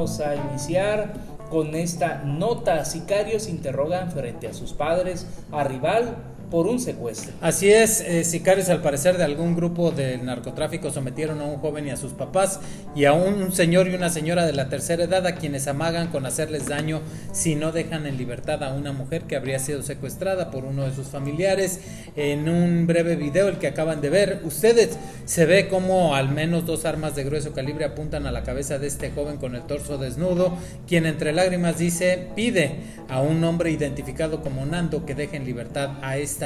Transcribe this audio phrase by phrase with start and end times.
[0.00, 1.12] vamos a iniciar
[1.50, 2.86] con esta nota.
[2.86, 6.16] Sicarios interrogan frente a sus padres a rival
[6.50, 7.32] por un secuestro.
[7.40, 11.86] Así es, eh, sicarios al parecer de algún grupo de narcotráfico sometieron a un joven
[11.86, 12.60] y a sus papás
[12.94, 16.26] y a un señor y una señora de la tercera edad a quienes amagan con
[16.26, 17.00] hacerles daño
[17.32, 20.94] si no dejan en libertad a una mujer que habría sido secuestrada por uno de
[20.94, 21.80] sus familiares.
[22.16, 26.66] En un breve video, el que acaban de ver, ustedes se ve como al menos
[26.66, 29.98] dos armas de grueso calibre apuntan a la cabeza de este joven con el torso
[29.98, 30.56] desnudo,
[30.88, 32.76] quien entre lágrimas dice, pide
[33.08, 36.39] a un hombre identificado como Nando que deje en libertad a este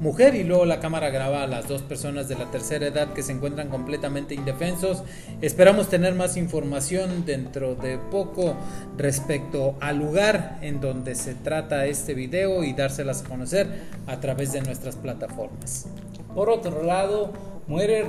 [0.00, 3.22] mujer y luego la cámara graba a las dos personas de la tercera edad que
[3.22, 5.02] se encuentran completamente indefensos.
[5.40, 8.56] Esperamos tener más información dentro de poco
[8.96, 13.68] respecto al lugar en donde se trata este video y dárselas a conocer
[14.06, 15.86] a través de nuestras plataformas.
[16.34, 17.32] Por otro lado,
[17.70, 18.02] muere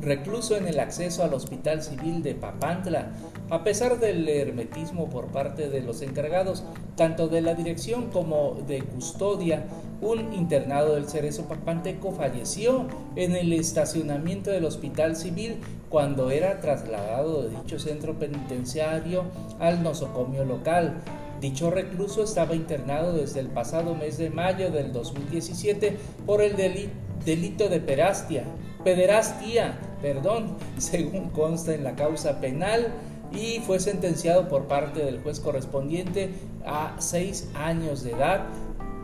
[0.00, 3.10] recluso en el acceso al Hospital Civil de Papantla,
[3.50, 6.62] a pesar del hermetismo por parte de los encargados,
[6.94, 9.64] tanto de la dirección como de custodia.
[10.00, 15.56] Un internado del Cerezo Papanteco falleció en el estacionamiento del Hospital Civil
[15.88, 19.24] cuando era trasladado de dicho centro penitenciario
[19.58, 21.02] al nosocomio local.
[21.40, 27.68] Dicho recluso estaba internado desde el pasado mes de mayo del 2017 por el delito
[27.68, 28.44] de perastia,
[28.84, 32.92] pederastia, perdón, según consta en la causa penal
[33.32, 36.30] y fue sentenciado por parte del juez correspondiente
[36.64, 38.46] a seis años de edad,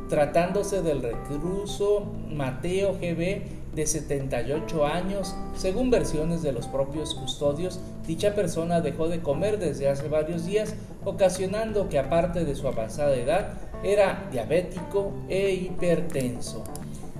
[0.09, 3.43] tratándose del recluso Mateo GB
[3.75, 5.35] de 78 años.
[5.57, 10.75] Según versiones de los propios custodios, dicha persona dejó de comer desde hace varios días,
[11.05, 16.65] ocasionando que aparte de su avanzada edad, era diabético e hipertenso.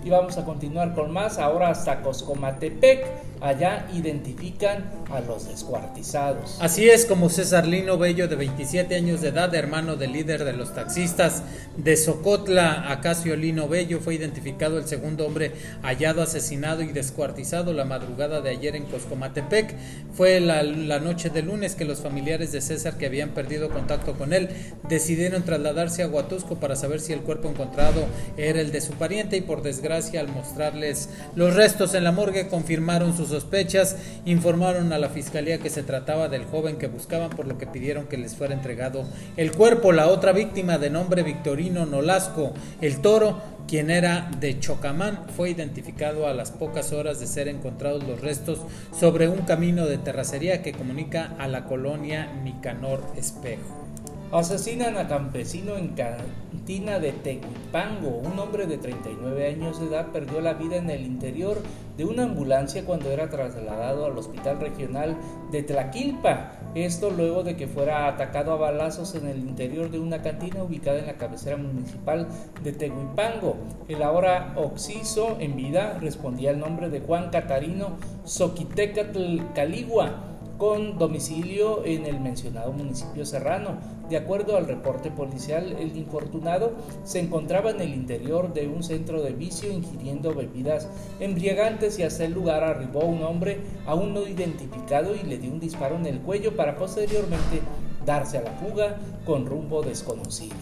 [0.03, 6.59] Y vamos a continuar con más, ahora hasta Coscomatepec, allá identifican a los descuartizados.
[6.61, 10.53] Así es como César Lino Bello, de 27 años de edad, hermano del líder de
[10.53, 11.43] los taxistas
[11.77, 17.85] de Socotla, Acacio Lino Bello, fue identificado el segundo hombre hallado asesinado y descuartizado la
[17.85, 19.75] madrugada de ayer en Coscomatepec.
[20.13, 24.15] Fue la, la noche de lunes que los familiares de César que habían perdido contacto
[24.15, 24.51] con él
[24.89, 28.07] decidieron trasladarse a Huatusco para saber si el cuerpo encontrado
[28.37, 32.49] era el de su pariente y por desgracia al mostrarles los restos en la morgue
[32.49, 37.47] confirmaron sus sospechas, informaron a la fiscalía que se trataba del joven que buscaban por
[37.47, 39.05] lo que pidieron que les fuera entregado
[39.37, 39.93] el cuerpo.
[39.93, 46.27] La otra víctima de nombre Victorino Nolasco, el toro, quien era de Chocamán, fue identificado
[46.27, 48.59] a las pocas horas de ser encontrados los restos
[48.99, 53.90] sobre un camino de terracería que comunica a la colonia Nicanor Espejo.
[54.33, 58.11] Asesinan a campesino en cantina de Teguipango.
[58.11, 61.61] Un hombre de 39 años de edad perdió la vida en el interior
[61.97, 65.17] de una ambulancia cuando era trasladado al hospital regional
[65.51, 66.53] de Tlaquilpa.
[66.77, 71.01] Esto luego de que fuera atacado a balazos en el interior de una cantina ubicada
[71.01, 72.29] en la cabecera municipal
[72.63, 73.57] de Teguipango.
[73.89, 80.30] El ahora Oxiso en vida respondía al nombre de Juan Catarino Soquitecatl Caligua
[80.61, 83.79] con domicilio en el mencionado municipio serrano.
[84.11, 89.23] De acuerdo al reporte policial, el infortunado se encontraba en el interior de un centro
[89.23, 90.87] de vicio ingiriendo bebidas
[91.19, 95.61] embriagantes y hasta el lugar arribó un hombre aún no identificado y le dio un
[95.61, 97.63] disparo en el cuello para posteriormente
[98.05, 100.57] darse a la fuga con rumbo desconocido.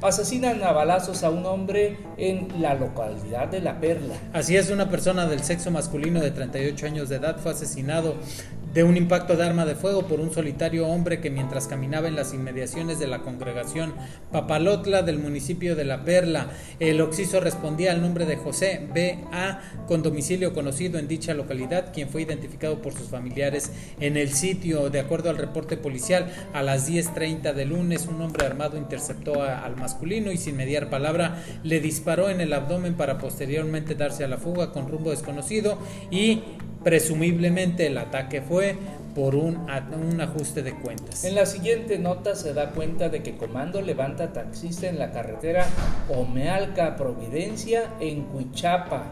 [0.00, 4.14] Asesinan a balazos a un hombre en la localidad de La Perla.
[4.32, 8.14] Así es, una persona del sexo masculino de 38 años de edad fue asesinado
[8.72, 12.16] de un impacto de arma de fuego por un solitario hombre que mientras caminaba en
[12.16, 13.94] las inmediaciones de la congregación
[14.30, 16.48] Papalotla del municipio de La Perla,
[16.80, 19.24] el occiso respondía al nombre de José B.
[19.32, 19.60] A.
[19.86, 24.90] con domicilio conocido en dicha localidad, quien fue identificado por sus familiares en el sitio.
[24.90, 29.76] De acuerdo al reporte policial, a las 10.30 de lunes un hombre armado interceptó al
[29.76, 34.38] masculino y sin mediar palabra le disparó en el abdomen para posteriormente darse a la
[34.38, 35.78] fuga con rumbo desconocido
[36.10, 36.42] y
[36.88, 38.74] Presumiblemente el ataque fue
[39.14, 39.68] por un,
[40.22, 41.22] ajuste de cuentas.
[41.22, 45.66] En la siguiente nota se da cuenta de que Comando levanta taxista en la carretera
[46.08, 49.04] Omealca Providencia en Cuichapa.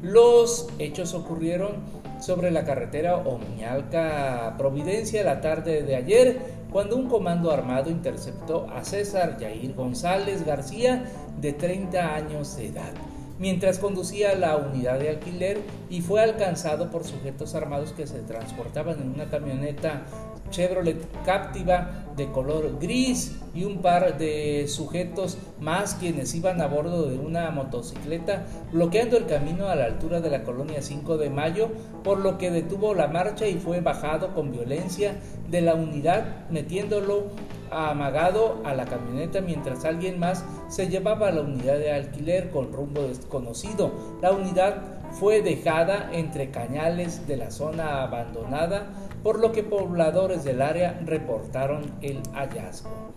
[0.00, 1.72] Los hechos ocurrieron
[2.20, 6.38] sobre la carretera Omealca Providencia la tarde de ayer
[6.70, 11.02] cuando un comando armado interceptó a César Yair González García
[11.40, 12.92] de 30 años de edad
[13.38, 15.60] mientras conducía la unidad de alquiler
[15.90, 20.04] y fue alcanzado por sujetos armados que se transportaban en una camioneta
[20.50, 27.08] Chevrolet Captiva de color gris y un par de sujetos más quienes iban a bordo
[27.08, 31.70] de una motocicleta bloqueando el camino a la altura de la colonia 5 de Mayo,
[32.04, 35.16] por lo que detuvo la marcha y fue bajado con violencia
[35.50, 37.30] de la unidad metiéndolo
[37.74, 43.02] amagado a la camioneta mientras alguien más se llevaba la unidad de alquiler con rumbo
[43.02, 43.92] desconocido.
[44.22, 44.82] La unidad
[45.12, 48.86] fue dejada entre cañales de la zona abandonada,
[49.22, 53.14] por lo que pobladores del área reportaron el hallazgo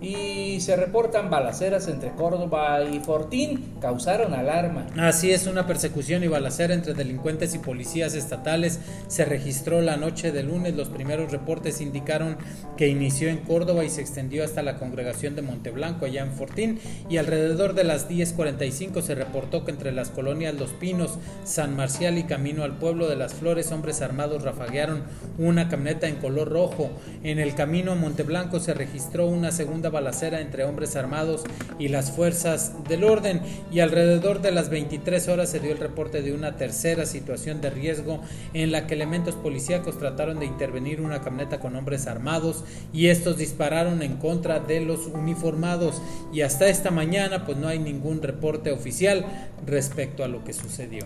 [0.00, 4.86] y se reportan balaceras entre Córdoba y Fortín, causaron alarma.
[4.96, 10.32] Así es, una persecución y balacera entre delincuentes y policías estatales se registró la noche
[10.32, 10.74] de lunes.
[10.74, 12.38] Los primeros reportes indicaron
[12.78, 16.80] que inició en Córdoba y se extendió hasta la congregación de Monteblanco, allá en Fortín,
[17.10, 22.16] y alrededor de las 10.45 se reportó que entre las colonias Los Pinos, San Marcial
[22.16, 25.02] y Camino al Pueblo de las Flores, hombres armados rafaguearon
[25.36, 26.90] una camioneta en color rojo.
[27.22, 31.42] En el camino a Monteblanco se registró una segunda balacera entre hombres armados
[31.78, 33.40] y las fuerzas del orden
[33.72, 37.70] y alrededor de las 23 horas se dio el reporte de una tercera situación de
[37.70, 38.20] riesgo
[38.54, 43.36] en la que elementos policíacos trataron de intervenir una camioneta con hombres armados y estos
[43.36, 46.02] dispararon en contra de los uniformados
[46.32, 49.24] y hasta esta mañana pues no hay ningún reporte oficial
[49.66, 51.04] respecto a lo que sucedió.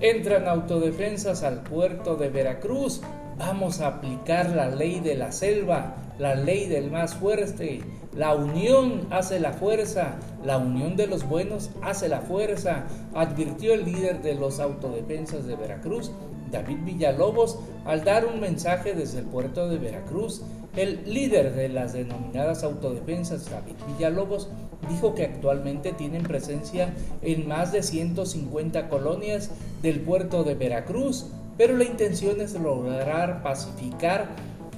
[0.00, 3.00] Entran autodefensas al puerto de Veracruz.
[3.38, 7.80] Vamos a aplicar la ley de la selva, la ley del más fuerte.
[8.16, 10.14] La unión hace la fuerza,
[10.44, 15.56] la unión de los buenos hace la fuerza, advirtió el líder de los autodefensas de
[15.56, 16.12] Veracruz,
[16.52, 20.42] David Villalobos, al dar un mensaje desde el puerto de Veracruz.
[20.76, 24.48] El líder de las denominadas autodefensas, David Villalobos,
[24.88, 29.50] dijo que actualmente tienen presencia en más de 150 colonias
[29.82, 31.26] del puerto de Veracruz,
[31.56, 34.28] pero la intención es lograr pacificar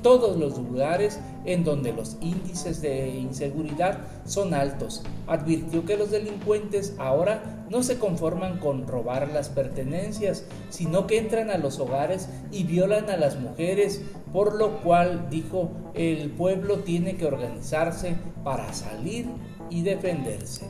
[0.06, 5.03] todos los lugares en donde los índices de inseguridad son altos.
[5.26, 11.50] Advirtió que los delincuentes ahora no se conforman con robar las pertenencias, sino que entran
[11.50, 14.00] a los hogares y violan a las mujeres,
[14.32, 18.14] por lo cual dijo el pueblo tiene que organizarse
[18.44, 19.26] para salir
[19.70, 20.67] y defenderse.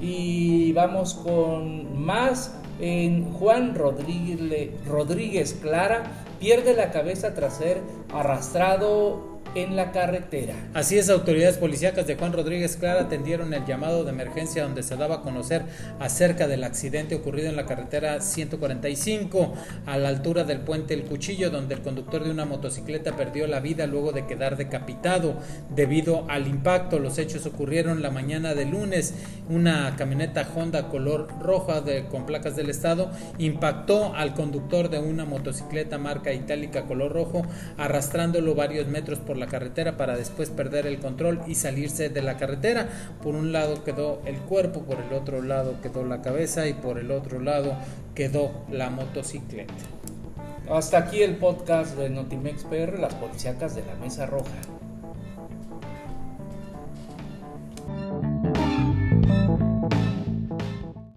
[0.00, 7.80] Y vamos con más en Juan Rodríguez, Rodríguez Clara pierde la cabeza tras ser
[8.12, 10.54] arrastrado en la carretera.
[10.74, 14.96] Así es, autoridades policíacas de Juan Rodríguez Clara atendieron el llamado de emergencia donde se
[14.96, 15.62] daba a conocer
[15.98, 19.54] acerca del accidente ocurrido en la carretera 145
[19.86, 23.60] a la altura del puente El Cuchillo, donde el conductor de una motocicleta perdió la
[23.60, 25.36] vida luego de quedar decapitado
[25.74, 26.98] debido al impacto.
[26.98, 29.14] Los hechos ocurrieron la mañana de lunes.
[29.48, 35.24] Una camioneta Honda color roja de, con placas del estado impactó al conductor de una
[35.24, 37.42] motocicleta marca itálica color rojo,
[37.78, 42.88] arrastrándolo varios metros por carretera para después perder el control y salirse de la carretera.
[43.22, 46.98] Por un lado quedó el cuerpo, por el otro lado quedó la cabeza y por
[46.98, 47.74] el otro lado
[48.14, 49.74] quedó la motocicleta.
[50.70, 54.75] Hasta aquí el podcast de Notimex PR, las policíacas de la Mesa Roja.